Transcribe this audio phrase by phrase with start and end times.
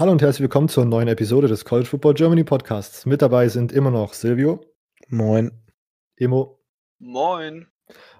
[0.00, 3.04] Hallo und herzlich willkommen zur neuen Episode des College Football Germany Podcasts.
[3.04, 4.64] Mit dabei sind immer noch Silvio.
[5.08, 5.52] Moin.
[6.16, 6.58] Emo.
[6.98, 7.66] Moin.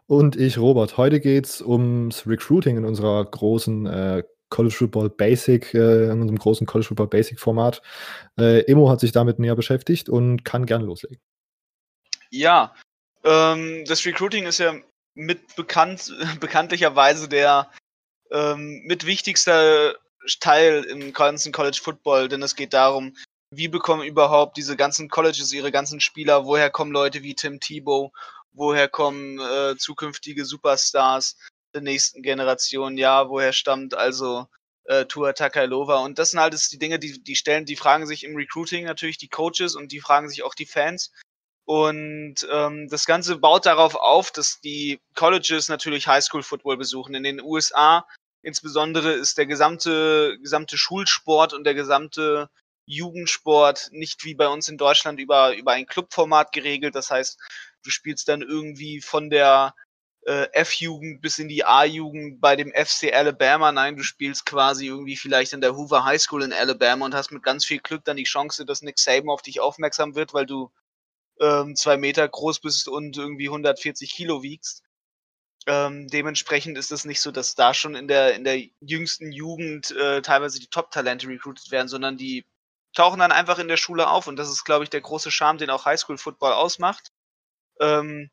[0.04, 0.98] Und ich, Robert.
[0.98, 6.36] Heute geht es ums Recruiting in unserer großen äh, College Football Basic, äh, in unserem
[6.38, 7.80] großen College Football Basic Format.
[8.38, 11.18] Äh, Emo hat sich damit näher beschäftigt und kann gern loslegen.
[12.28, 12.74] Ja,
[13.24, 14.74] ähm, das Recruiting ist ja
[15.14, 17.70] mit bekannt, bekanntlicherweise der
[18.30, 19.94] ähm, mit wichtigster
[20.40, 23.16] Teil im ganzen College Football, denn es geht darum,
[23.50, 28.12] wie bekommen überhaupt diese ganzen Colleges ihre ganzen Spieler, woher kommen Leute wie Tim Tebow,
[28.52, 31.36] woher kommen äh, zukünftige Superstars
[31.74, 34.46] der nächsten Generation, ja, woher stammt also
[34.84, 38.24] äh, Tua Takalova und das sind halt die Dinge, die, die stellen, die fragen sich
[38.24, 41.12] im Recruiting natürlich die Coaches und die fragen sich auch die Fans.
[41.66, 47.14] Und ähm, das Ganze baut darauf auf, dass die Colleges natürlich Highschool Football besuchen.
[47.14, 48.04] In den USA
[48.42, 52.48] insbesondere ist der gesamte, gesamte Schulsport und der gesamte
[52.86, 56.94] Jugendsport nicht wie bei uns in Deutschland über, über ein Clubformat geregelt.
[56.94, 57.38] Das heißt,
[57.84, 59.74] du spielst dann irgendwie von der
[60.26, 63.72] äh, F-Jugend bis in die A-Jugend bei dem FC Alabama.
[63.72, 67.30] Nein, du spielst quasi irgendwie vielleicht in der Hoover High School in Alabama und hast
[67.30, 70.46] mit ganz viel Glück dann die Chance, dass Nick Saban auf dich aufmerksam wird, weil
[70.46, 70.70] du
[71.40, 74.82] ähm, zwei Meter groß bist und irgendwie 140 Kilo wiegst.
[75.66, 79.90] Ähm, dementsprechend ist es nicht so, dass da schon in der, in der jüngsten Jugend
[79.90, 82.46] äh, teilweise die Top-Talente recruited werden, sondern die
[82.94, 85.58] tauchen dann einfach in der Schule auf und das ist, glaube ich, der große Charme,
[85.58, 87.12] den auch Highschool-Football ausmacht.
[87.78, 88.30] Ähm,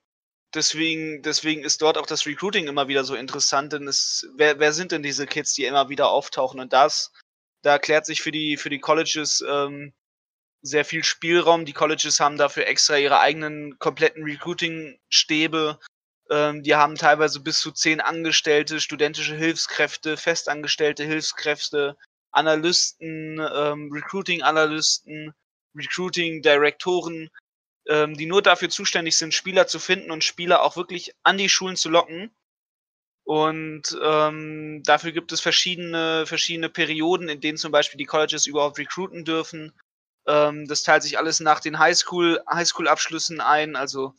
[0.54, 4.74] deswegen, deswegen ist dort auch das Recruiting immer wieder so interessant, denn es, wer, wer
[4.74, 6.60] sind denn diese Kids, die immer wieder auftauchen?
[6.60, 7.12] Und das,
[7.62, 9.94] da erklärt sich für die, für die Colleges ähm,
[10.62, 11.66] sehr viel Spielraum.
[11.66, 15.80] Die Colleges haben dafür extra ihre eigenen kompletten Recruiting-Stäbe.
[16.30, 21.98] Ähm, die haben teilweise bis zu zehn Angestellte, studentische Hilfskräfte, festangestellte Hilfskräfte,
[22.32, 25.34] Analysten, ähm, Recruiting-Analysten,
[25.76, 27.30] Recruiting-Direktoren,
[27.88, 31.50] ähm, die nur dafür zuständig sind, Spieler zu finden und Spieler auch wirklich an die
[31.50, 32.32] Schulen zu locken.
[33.24, 38.78] Und ähm, dafür gibt es verschiedene, verschiedene Perioden, in denen zum Beispiel die Colleges überhaupt
[38.80, 39.74] recruiten dürfen.
[40.28, 43.76] Ähm, das teilt sich alles nach den Highschool, Highschool-Abschlüssen ein.
[43.76, 44.14] Also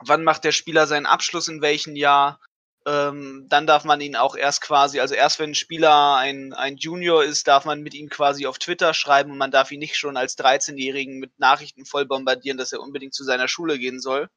[0.00, 2.40] wann macht der Spieler seinen Abschluss in welchem Jahr?
[2.86, 6.76] Ähm, dann darf man ihn auch erst quasi, also erst wenn ein Spieler ein, ein
[6.76, 9.96] Junior ist, darf man mit ihm quasi auf Twitter schreiben und man darf ihn nicht
[9.96, 14.28] schon als 13-Jährigen mit Nachrichten voll bombardieren, dass er unbedingt zu seiner Schule gehen soll.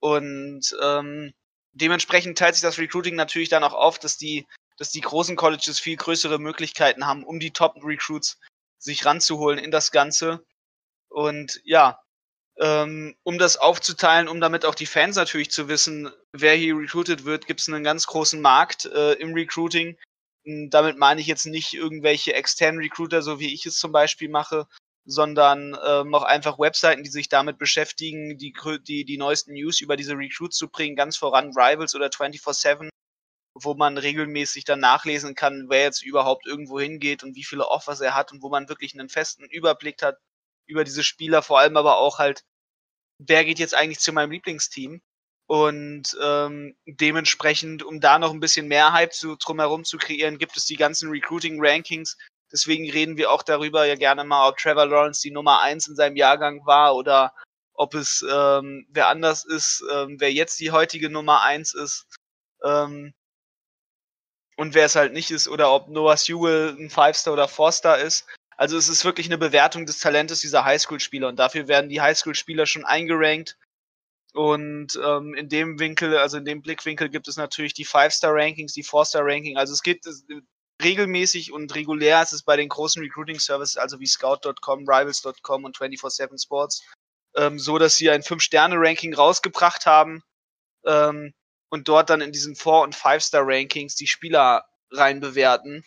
[0.00, 1.34] Und ähm,
[1.72, 4.46] dementsprechend teilt sich das Recruiting natürlich dann auch auf, dass die,
[4.76, 8.40] dass die großen Colleges viel größere Möglichkeiten haben, um die Top-Recruits
[8.78, 10.44] sich ranzuholen in das Ganze.
[11.08, 12.00] Und ja,
[12.58, 17.24] ähm, um das aufzuteilen, um damit auch die Fans natürlich zu wissen, wer hier recruited
[17.24, 19.98] wird, gibt es einen ganz großen Markt äh, im Recruiting.
[20.44, 24.28] Und damit meine ich jetzt nicht irgendwelche externen Recruiter, so wie ich es zum Beispiel
[24.28, 24.66] mache,
[25.04, 28.54] sondern ähm, auch einfach Webseiten, die sich damit beschäftigen, die,
[28.86, 32.88] die, die neuesten News über diese Recruits zu bringen, ganz voran Rivals oder 24-7
[33.62, 38.00] wo man regelmäßig dann nachlesen kann, wer jetzt überhaupt irgendwo hingeht und wie viele Offers
[38.00, 40.18] er hat und wo man wirklich einen festen Überblick hat
[40.66, 42.44] über diese Spieler, vor allem aber auch halt,
[43.18, 45.00] wer geht jetzt eigentlich zu meinem Lieblingsteam.
[45.48, 50.56] Und ähm, dementsprechend, um da noch ein bisschen mehr Hype zu, drumherum zu kreieren, gibt
[50.56, 52.16] es die ganzen Recruiting-Rankings.
[52.52, 55.94] Deswegen reden wir auch darüber ja gerne mal, ob Trevor Lawrence die Nummer eins in
[55.94, 57.32] seinem Jahrgang war oder
[57.74, 62.06] ob es ähm, wer anders ist, ähm, wer jetzt die heutige Nummer eins ist.
[62.64, 63.14] Ähm,
[64.56, 68.26] und wer es halt nicht ist oder ob Noah Sewell ein Five-Star oder Four-Star ist.
[68.56, 72.66] Also es ist wirklich eine Bewertung des Talentes dieser Highschool-Spieler und dafür werden die Highschool-Spieler
[72.66, 73.56] schon eingerankt.
[74.32, 78.82] Und ähm, in dem Winkel, also in dem Blickwinkel gibt es natürlich die Five-Star-Rankings, die
[78.82, 79.56] Four-Star-Ranking.
[79.56, 80.26] Also es gibt es,
[80.82, 86.42] regelmäßig und regulär ist es bei den großen Recruiting-Services, also wie Scout.com, Rivals.com und 24-7
[86.42, 86.82] Sports,
[87.34, 90.22] ähm, so, dass sie ein Fünf-Sterne-Ranking rausgebracht haben.
[90.84, 91.32] Ähm,
[91.68, 95.84] und dort dann in diesen Four- und Five-Star-Rankings die Spieler rein bewerten.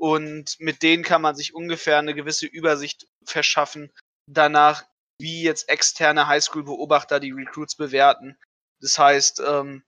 [0.00, 3.92] Und mit denen kann man sich ungefähr eine gewisse Übersicht verschaffen,
[4.26, 4.86] danach,
[5.18, 8.38] wie jetzt externe Highschool-Beobachter die Recruits bewerten.
[8.80, 9.84] Das heißt, ähm,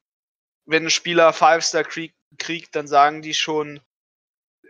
[0.66, 3.80] wenn ein Spieler Five-Star kriegt, kriegt, dann sagen die schon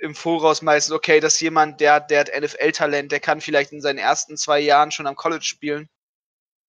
[0.00, 3.80] im Voraus meistens, okay, das ist jemand, der, der hat NFL-Talent, der kann vielleicht in
[3.80, 5.88] seinen ersten zwei Jahren schon am College spielen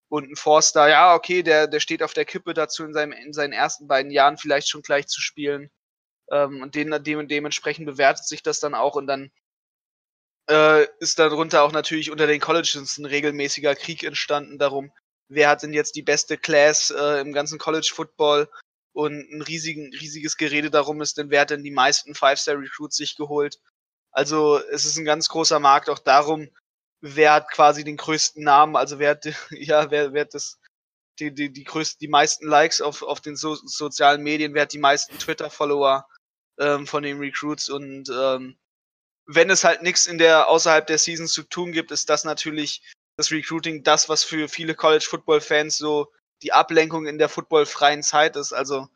[0.10, 3.34] und ein Forster, ja, okay, der, der steht auf der Kippe dazu, in, seinem, in
[3.34, 5.70] seinen ersten beiden Jahren vielleicht schon gleich zu spielen.
[6.34, 9.32] Ähm, und den, dem, dementsprechend bewertet sich das dann auch und dann
[10.50, 14.92] äh, ist darunter auch natürlich unter den Colleges ein regelmäßiger Krieg entstanden darum,
[15.30, 18.50] wer hat denn jetzt die beste Class äh, im ganzen College Football
[18.94, 23.16] und ein riesigen, riesiges Gerede darum ist, denn wer hat denn die meisten Five-Star-Recruits sich
[23.16, 23.60] geholt.
[24.12, 26.50] Also es ist ein ganz großer Markt auch darum,
[27.02, 30.60] wer hat quasi den größten Namen, also wer hat, ja, wer, wer hat das,
[31.20, 34.74] die, die, die größten, die meisten Likes auf, auf den so, sozialen Medien, wer hat
[34.74, 36.08] die meisten Twitter-Follower
[36.60, 38.58] ähm, von den Recruits und ähm,
[39.26, 42.82] wenn es halt nichts in der außerhalb der Season zu tun gibt, ist das natürlich
[43.18, 46.12] das Recruiting das, was für viele College Football Fans so
[46.42, 48.54] die Ablenkung in der footballfreien Zeit ist.
[48.54, 48.88] Also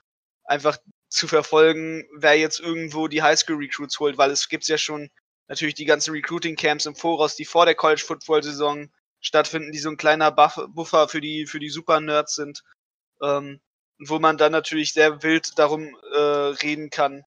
[0.43, 0.77] einfach
[1.09, 5.09] zu verfolgen, wer jetzt irgendwo die Highschool Recruits holt, weil es gibt ja schon
[5.47, 8.89] natürlich die ganzen Recruiting Camps im Voraus, die vor der College Football Saison
[9.21, 12.63] stattfinden, die so ein kleiner Buff Buffer für die für die Super Nerds sind,
[13.21, 13.61] ähm,
[13.99, 17.23] wo man dann natürlich sehr wild darum äh, reden kann,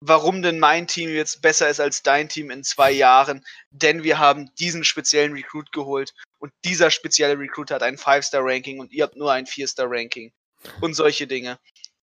[0.00, 4.18] warum denn mein Team jetzt besser ist als dein Team in zwei Jahren, denn wir
[4.18, 9.16] haben diesen speziellen Recruit geholt und dieser spezielle Recruit hat ein Five-Star-Ranking und ihr habt
[9.16, 10.32] nur ein Vier-Star-Ranking
[10.80, 11.58] und solche Dinge.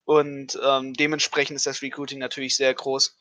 [0.05, 3.17] Und ähm, dementsprechend ist das Recruiting natürlich sehr groß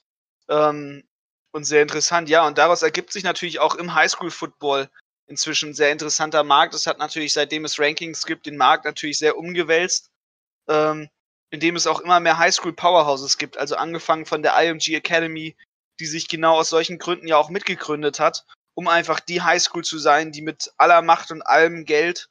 [0.48, 1.04] ähm,
[1.52, 2.28] und sehr interessant.
[2.28, 4.90] Ja, und daraus ergibt sich natürlich auch im Highschool-Football
[5.26, 6.74] inzwischen ein sehr interessanter Markt.
[6.74, 10.10] Es hat natürlich, seitdem es Rankings gibt, den Markt natürlich sehr umgewälzt.
[10.68, 11.08] Ähm,
[11.52, 15.54] in dem es auch immer mehr Highschool Powerhouses gibt, also angefangen von der IMG Academy,
[16.00, 19.98] die sich genau aus solchen Gründen ja auch mitgegründet hat, um einfach die Highschool zu
[19.98, 22.30] sein, die mit aller Macht und allem Geld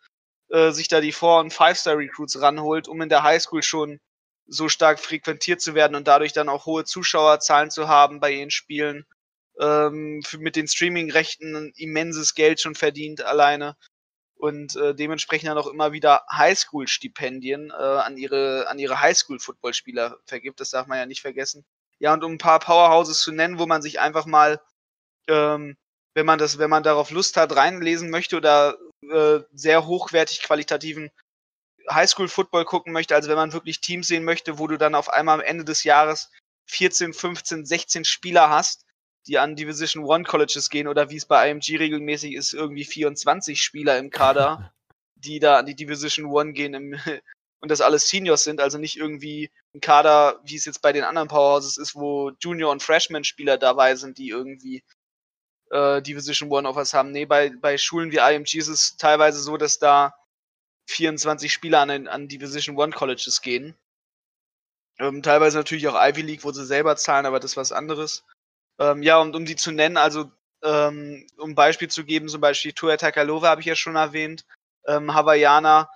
[0.49, 3.99] äh, sich da die Four- und Five-Star-Recruits ranholt, um in der Highschool schon
[4.47, 8.51] so stark frequentiert zu werden und dadurch dann auch hohe Zuschauerzahlen zu haben bei ihren
[8.51, 9.05] Spielen.
[9.59, 13.77] Ähm, für, mit den Streaming-Rechten immenses Geld schon verdient alleine
[14.41, 20.59] und äh, dementsprechend dann auch immer wieder Highschool-Stipendien äh, an ihre, an ihre Highschool-Footballspieler vergibt.
[20.59, 21.63] Das darf man ja nicht vergessen.
[21.99, 24.59] Ja, und um ein paar Powerhouses zu nennen, wo man sich einfach mal,
[25.27, 25.77] ähm,
[26.15, 28.79] wenn man das, wenn man darauf Lust hat, reinlesen möchte oder
[29.11, 31.11] äh, sehr hochwertig qualitativen
[31.91, 35.35] Highschool-Football gucken möchte, also wenn man wirklich Teams sehen möchte, wo du dann auf einmal
[35.39, 36.31] am Ende des Jahres
[36.65, 38.85] 14, 15, 16 Spieler hast,
[39.27, 43.61] die an Division One Colleges gehen oder wie es bei IMG regelmäßig ist, irgendwie 24
[43.61, 44.73] Spieler im Kader,
[45.15, 46.95] die da an die Division One gehen im,
[47.61, 51.03] und das alles Seniors sind, also nicht irgendwie ein Kader, wie es jetzt bei den
[51.03, 54.83] anderen Powerhouses ist, wo Junior- und Freshman-Spieler dabei sind, die irgendwie
[55.69, 57.11] äh, Division One Offers haben.
[57.11, 60.13] Nee, bei, bei Schulen wie IMG ist es teilweise so, dass da
[60.89, 63.75] 24 Spieler an, an Division One Colleges gehen.
[64.99, 68.23] Ähm, teilweise natürlich auch Ivy League, wo sie selber zahlen, aber das ist was anderes.
[68.81, 70.31] Ähm, ja, und um die zu nennen, also
[70.63, 74.43] ähm, um Beispiel zu geben, zum Beispiel Tua Takalova habe ich ja schon erwähnt,
[74.87, 75.89] ähm, Hawaiianer,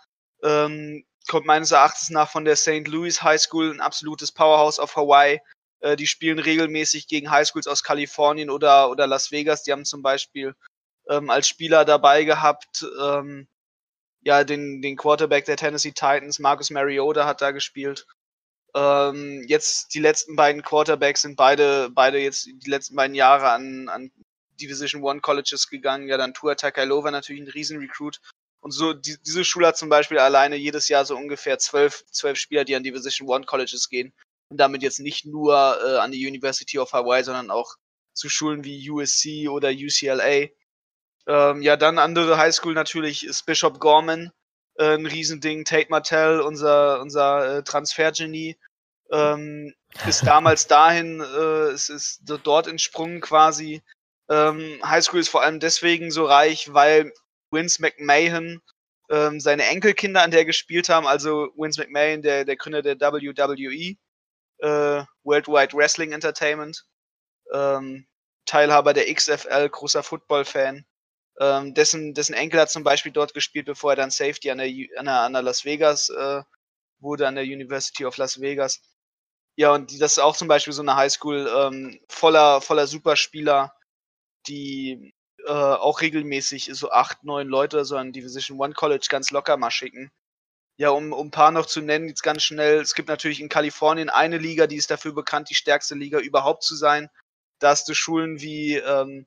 [0.43, 2.87] ähm, kommt meines Erachtens nach von der St.
[2.87, 5.41] Louis High School, ein absolutes Powerhouse auf Hawaii.
[5.79, 9.63] Äh, die spielen regelmäßig gegen Highschools aus Kalifornien oder, oder Las Vegas.
[9.63, 10.55] Die haben zum Beispiel
[11.09, 13.47] ähm, als Spieler dabei gehabt, ähm,
[14.21, 18.05] ja, den, den Quarterback der Tennessee Titans, Marcus Mariota hat da gespielt.
[18.75, 23.87] Ähm, jetzt die letzten beiden Quarterbacks sind beide, beide jetzt die letzten beiden Jahre an,
[23.87, 24.11] an
[24.59, 26.07] Division One Colleges gegangen.
[26.07, 28.19] Ja, dann Tua Takalova natürlich ein Riesen-Recruit.
[28.59, 32.37] Und so, die, diese Schule hat zum Beispiel alleine jedes Jahr so ungefähr zwölf, zwölf
[32.37, 34.13] Spieler, die an Division One Colleges gehen.
[34.49, 37.75] Und damit jetzt nicht nur äh, an die University of Hawaii, sondern auch
[38.13, 40.49] zu Schulen wie USC oder UCLA.
[41.27, 44.31] Ähm, ja, dann andere Highschool natürlich ist Bishop Gorman,
[44.75, 45.65] äh, ein Riesending.
[45.65, 48.57] Tate Martell, unser, unser äh, Transfergenie,
[49.11, 49.73] ähm,
[50.07, 53.81] ist damals dahin, äh, es ist dort entsprungen quasi.
[54.29, 57.13] Ähm, Highschool ist vor allem deswegen so reich, weil
[57.51, 58.61] Vince McMahon
[59.09, 61.05] ähm, seine Enkelkinder an der gespielt haben.
[61.05, 63.95] Also Vince McMahon, der, der Gründer der WWE,
[64.59, 66.85] äh, Worldwide Wrestling Entertainment,
[67.53, 68.07] ähm,
[68.45, 70.85] Teilhaber der XFL, großer Football-Fan.
[71.39, 74.67] Ähm, dessen, dessen Enkel hat zum Beispiel dort gespielt, bevor er dann Safety an der,
[74.97, 76.43] an der, an der Las Vegas äh,
[76.99, 78.81] wurde, an der University of Las Vegas.
[79.57, 83.73] Ja, und die, das ist auch zum Beispiel so eine Highschool ähm, voller, voller Superspieler,
[84.47, 85.13] die
[85.45, 89.71] äh, auch regelmäßig so acht, neun Leute so an Division One College ganz locker mal
[89.71, 90.11] schicken.
[90.77, 92.81] Ja, um, um ein paar noch zu nennen, jetzt ganz schnell.
[92.81, 96.63] Es gibt natürlich in Kalifornien eine Liga, die ist dafür bekannt, die stärkste Liga überhaupt
[96.63, 97.09] zu sein.
[97.59, 99.25] Da hast du Schulen wie ähm,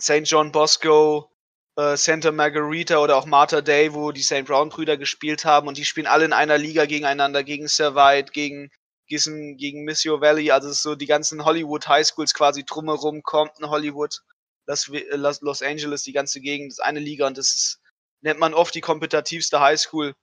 [0.00, 0.22] St.
[0.24, 1.30] John Bosco,
[1.76, 4.44] äh, Santa Margarita oder auch Martha Day, wo die St.
[4.44, 8.70] Brown Brüder gespielt haben und die spielen alle in einer Liga gegeneinander, gegen Servite, gegen
[9.08, 14.20] gegen, gegen Missio Valley, also so die ganzen Hollywood High Schools quasi drumherum, Compton, Hollywood,
[14.66, 17.80] Los, Los Angeles, die ganze Gegend, das ist eine Liga und das ist,
[18.20, 20.14] nennt man oft die kompetitivste High School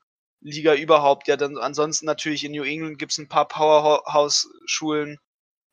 [0.42, 1.28] Liga überhaupt.
[1.28, 5.18] Ja, dann ansonsten natürlich in New England gibt es ein paar Powerhouse-Schulen,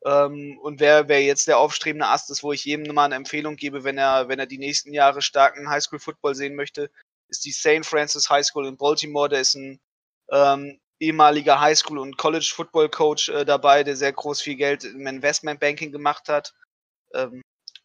[0.04, 3.56] ähm, und wer, wer jetzt der aufstrebende Ast ist, wo ich jedem mal eine Empfehlung
[3.56, 6.90] gebe, wenn er, wenn er die nächsten Jahre starken Highschool-Football sehen möchte,
[7.28, 7.86] ist die St.
[7.86, 9.28] Francis High School in Baltimore.
[9.28, 9.80] Der ist ein
[10.30, 16.28] ähm, ehemaliger Highschool- und College-Football-Coach äh, dabei, der sehr groß viel Geld im Investment-Banking gemacht
[16.28, 16.52] hat.
[17.14, 17.42] ähm,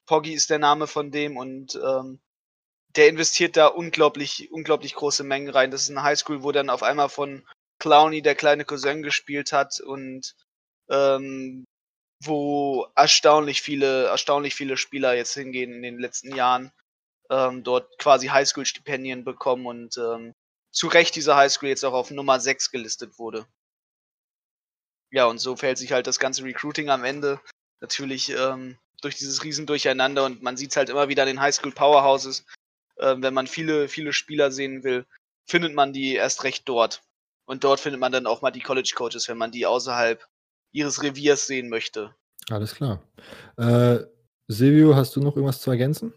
[0.08, 2.20] Poggy ist der Name von dem und ähm,
[2.96, 5.70] der investiert da unglaublich, unglaublich große Mengen rein.
[5.70, 7.46] Das ist eine Highschool, wo dann auf einmal von
[7.80, 10.36] Clowny der kleine Cousin gespielt hat und
[10.90, 11.67] ähm,
[12.20, 16.72] wo erstaunlich viele, erstaunlich viele Spieler jetzt hingehen in den letzten Jahren,
[17.30, 20.34] ähm, dort quasi Highschool-Stipendien bekommen und ähm,
[20.72, 23.46] zu Recht diese Highschool jetzt auch auf Nummer 6 gelistet wurde.
[25.12, 27.40] Ja, und so fällt sich halt das ganze Recruiting am Ende
[27.80, 31.72] natürlich ähm, durch dieses Riesendurcheinander und man sieht es halt immer wieder in den Highschool
[31.72, 32.46] Powerhouses.
[33.00, 35.06] Ähm, wenn man viele, viele Spieler sehen will,
[35.48, 37.04] findet man die erst recht dort.
[37.46, 40.28] Und dort findet man dann auch mal die College Coaches, wenn man die außerhalb
[40.72, 42.14] ihres Reviers sehen möchte.
[42.50, 43.02] Alles klar.
[43.58, 44.00] Äh,
[44.48, 46.14] Silvio, hast du noch irgendwas zu ergänzen?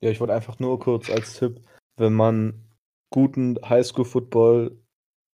[0.00, 1.60] Ja, ich wollte einfach nur kurz als Tipp,
[1.96, 2.64] wenn man
[3.10, 4.76] guten Highschool-Football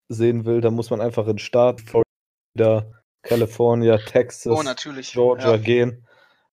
[0.09, 2.91] sehen will, dann muss man einfach in Staat, Florida,
[3.23, 5.11] California, Texas, Oh, natürlich.
[5.13, 5.57] Georgia Ja.
[5.57, 6.07] gehen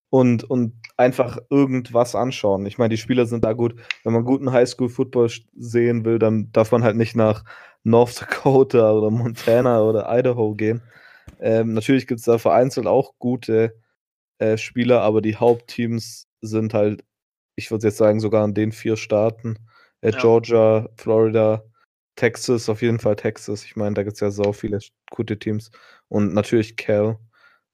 [0.09, 2.65] und, und einfach irgendwas anschauen.
[2.65, 3.75] Ich meine, die Spieler sind da gut.
[4.03, 7.43] Wenn man guten Highschool-Football sch- sehen will, dann darf man halt nicht nach
[7.83, 10.81] North Dakota oder Montana oder Idaho gehen.
[11.43, 13.75] Ähm, natürlich gibt es da vereinzelt auch gute
[14.39, 17.03] äh, Spieler, aber die Hauptteams sind halt,
[17.55, 19.57] ich würde jetzt sagen, sogar in den vier Staaten.
[20.01, 20.19] Äh, Ja.
[20.19, 21.63] Georgia, Florida,
[22.15, 23.65] Texas, auf jeden Fall Texas.
[23.65, 24.79] Ich meine, da gibt es ja so viele
[25.11, 25.69] gute Teams.
[26.07, 27.17] Und natürlich Cal,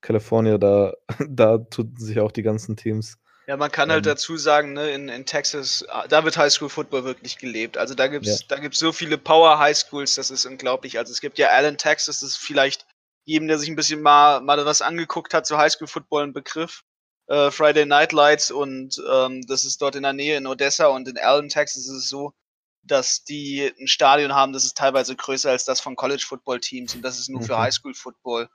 [0.01, 0.93] California, da,
[1.29, 3.17] da tun sich auch die ganzen Teams.
[3.47, 4.11] Ja, man kann halt Ähm.
[4.11, 7.77] dazu sagen, ne, in, in Texas, ah, da wird Highschool Football wirklich gelebt.
[7.77, 8.45] Also da gibt's, Ja.
[8.47, 10.97] da gibt's so viele Power Highschools, das ist unglaublich.
[10.99, 12.85] Also es gibt ja Allen, Texas, das ist vielleicht
[13.29, 16.83] jedem, der sich ein bisschen mal, mal was angeguckt hat zu Highschool Football ein Begriff.
[17.27, 21.07] Äh, Friday Night Lights und ähm, das ist dort in der Nähe in Odessa und
[21.07, 22.33] in Allen, Texas ist es so,
[22.81, 26.95] dass die ein Stadion haben, das ist teilweise größer als das von College Football Teams
[26.95, 27.59] und das ist nur für Mhm.
[27.59, 28.49] Highschool Football.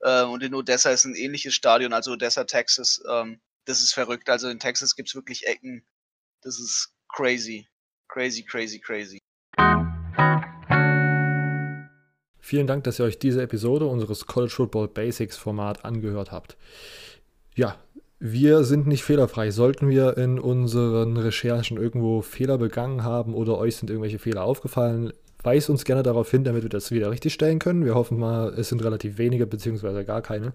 [0.00, 3.00] Äh, und in Odessa ist ein ähnliches Stadion, also Odessa, Texas.
[3.08, 4.28] Ähm, das ist verrückt.
[4.28, 5.86] Also in Texas gibt's wirklich Ecken.
[6.42, 7.68] Das ist crazy.
[8.08, 9.20] Crazy, crazy, crazy.
[12.46, 16.56] Vielen Dank, dass ihr euch diese Episode unseres College Football Basics Format angehört habt.
[17.56, 17.74] Ja,
[18.20, 19.50] wir sind nicht fehlerfrei.
[19.50, 25.12] Sollten wir in unseren Recherchen irgendwo Fehler begangen haben oder euch sind irgendwelche Fehler aufgefallen,
[25.42, 27.84] weist uns gerne darauf hin, damit wir das wieder richtigstellen können.
[27.84, 30.52] Wir hoffen mal, es sind relativ wenige beziehungsweise gar keine.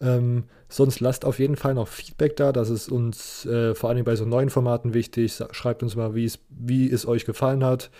[0.00, 2.52] Ähm, sonst lasst auf jeden Fall noch Feedback da.
[2.52, 5.38] Das ist uns äh, vor allem bei so neuen Formaten wichtig.
[5.52, 7.90] Schreibt uns mal, wie es, wie es euch gefallen hat.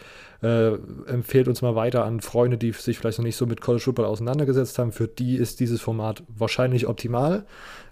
[0.43, 0.73] Äh,
[1.07, 4.07] empfehlt uns mal weiter an Freunde, die sich vielleicht noch nicht so mit College Football
[4.07, 4.93] auseinandergesetzt haben.
[4.93, 7.45] Für die ist dieses Format wahrscheinlich optimal.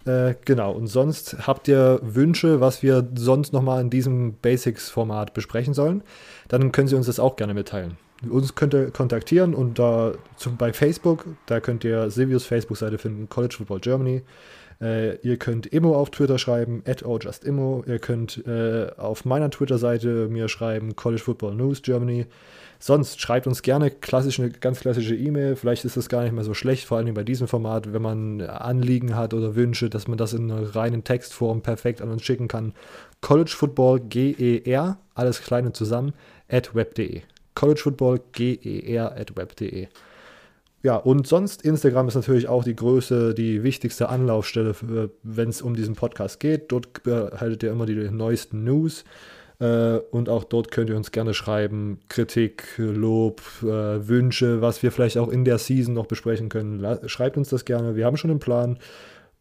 [0.07, 0.73] Äh, genau.
[0.73, 6.03] Und sonst habt ihr Wünsche, was wir sonst nochmal in diesem Basics-Format besprechen sollen,
[6.49, 7.99] dann können Sie uns das auch gerne mitteilen.
[8.29, 13.29] Uns könnt ihr kontaktieren und da zum, bei Facebook, da könnt ihr Silvius Facebook-Seite finden,
[13.29, 14.23] College Football Germany.
[14.81, 17.85] Äh, ihr könnt Immo auf Twitter schreiben, at ojustimmo.
[17.87, 22.27] Ihr könnt äh, auf meiner Twitter-Seite mir schreiben, College Football News Germany.
[22.81, 25.57] Sonst schreibt uns gerne klassisch eine ganz klassische E-Mail.
[25.57, 28.41] Vielleicht ist das gar nicht mehr so schlecht, vor allem bei diesem Format, wenn man
[28.41, 32.47] Anliegen hat oder Wünsche, dass man das in einer reinen Textform perfekt an uns schicken
[32.47, 32.73] kann.
[33.21, 36.13] College Football GER, alles kleine zusammen,
[36.49, 37.23] at web.de.
[37.59, 39.89] College Football GER at web.de.
[40.85, 44.77] Ja, und sonst, Instagram ist natürlich auch die größte, die wichtigste Anlaufstelle,
[45.25, 46.71] wenn es um diesen Podcast geht.
[46.71, 49.05] Dort erhaltet ihr immer die neuesten News.
[49.59, 53.67] Äh, und auch dort könnt ihr uns gerne schreiben, Kritik, Lob, äh,
[54.07, 57.09] Wünsche, was wir vielleicht auch in der Season noch besprechen können.
[57.09, 57.97] Schreibt uns das gerne.
[57.97, 58.79] Wir haben schon einen Plan.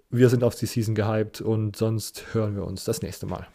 [0.10, 3.48] Wir sind auf die Season gehypt und sonst hören wir uns das nächste Mal.